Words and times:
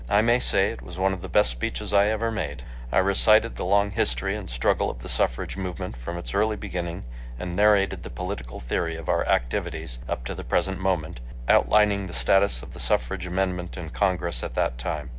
I 0.09 0.23
may 0.23 0.39
say 0.39 0.71
it 0.71 0.81
was 0.81 0.97
one 0.97 1.13
of 1.13 1.21
the 1.21 1.29
best 1.29 1.51
speeches 1.51 1.93
I 1.93 2.07
ever 2.07 2.31
made. 2.31 2.63
I 2.91 2.97
recited 2.97 3.55
the 3.55 3.65
long 3.65 3.91
history 3.91 4.35
and 4.35 4.49
struggle 4.49 4.89
of 4.89 5.03
the 5.03 5.07
suffrage 5.07 5.57
movement 5.57 5.95
from 5.95 6.17
its 6.17 6.33
early 6.33 6.55
beginning 6.55 7.03
and 7.37 7.55
narrated 7.55 8.01
the 8.01 8.09
political 8.09 8.59
theory' 8.59 8.95
of 8.95 9.09
our 9.09 9.27
activities 9.27 9.99
up 10.09 10.25
to 10.25 10.33
the 10.33 10.43
present 10.43 10.79
moment, 10.79 11.19
outlining 11.47 12.07
the 12.07 12.13
status 12.13 12.63
of 12.63 12.73
the 12.73 12.79
suffrage 12.79 13.27
amendment 13.27 13.77
in 13.77 13.91
Congress 13.91 14.41
at 14.41 14.55
that 14.55 14.79
time. 14.79 15.09